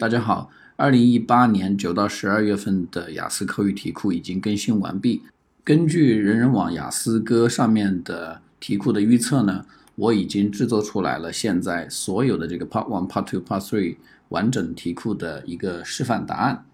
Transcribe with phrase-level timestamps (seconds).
[0.00, 5.24] 大家好，二零一八年九到十二月份的雅思口语题库已经更新完毕。
[5.64, 9.66] 根据人人网雅思哥上面的题库的预测呢，
[9.96, 13.96] 我已经制作出来了现在所有的这个 Part One、Part Two、Part Three
[14.28, 16.64] 完整题库的一个示范答案，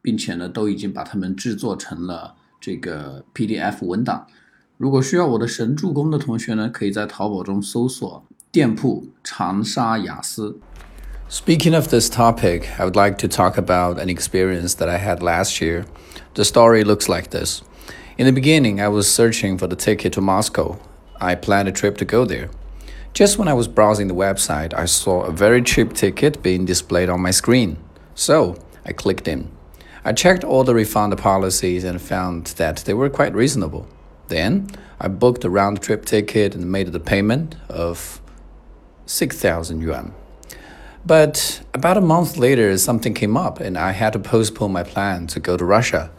[0.00, 4.28] 并且呢，都已经把它们制作成了这个 PDF 文档。
[4.76, 10.60] 如果需要我的神助攻的同学呢，可以在淘宝中搜索店铺长沙雅思。
[11.30, 15.60] Speaking of this topic, I would like to talk about an experience that I had last
[15.60, 15.84] year.
[16.32, 17.60] The story looks like this.
[18.16, 20.80] In the beginning, I was searching for the ticket to Moscow.
[21.20, 22.48] I planned a trip to go there.
[23.12, 27.10] Just when I was browsing the website, I saw a very cheap ticket being displayed
[27.10, 27.76] on my screen.
[28.14, 29.50] So, I clicked in.
[30.06, 33.86] I checked all the refund policies and found that they were quite reasonable.
[34.28, 38.22] Then, I booked a round trip ticket and made the payment of
[39.04, 40.14] 6,000 yuan.
[41.06, 45.26] But about a month later, something came up and I had to postpone my plan
[45.28, 46.10] to go to Russia.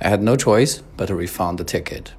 [0.00, 2.12] I had no choice but to refund the ticket.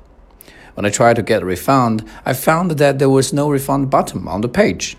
[0.76, 4.28] When I tried to get a refund, I found that there was no refund button
[4.28, 4.98] on the page.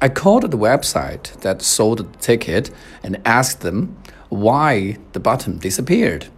[0.00, 2.70] I called the website that sold the ticket
[3.02, 3.96] and asked them
[4.30, 6.28] why the button disappeared.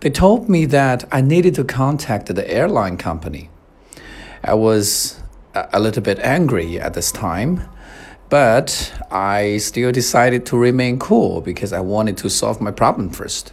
[0.00, 3.50] They told me that I needed to contact the airline company.
[4.42, 5.20] I was
[5.54, 7.68] a little bit angry at this time
[8.32, 13.52] but I still decided to remain cool because I wanted to solve my problem first.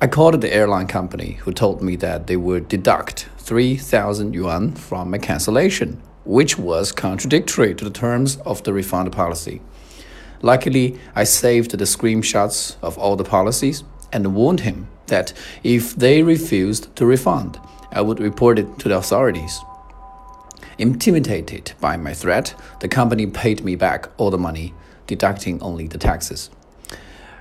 [0.00, 5.10] I called the airline company, who told me that they would deduct 3,000 yuan from
[5.12, 9.60] my cancellation, which was contradictory to the terms of the refund policy.
[10.42, 16.24] Luckily, I saved the screenshots of all the policies and warned him that if they
[16.24, 17.60] refused to refund,
[17.92, 19.60] I would report it to the authorities.
[20.78, 24.74] Intimidated by my threat, the company paid me back all the money,
[25.06, 26.50] deducting only the taxes.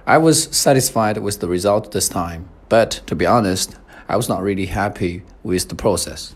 [0.06, 3.76] I was satisfied with the result this time, but to be honest,
[4.08, 6.36] I was not really happy with the process.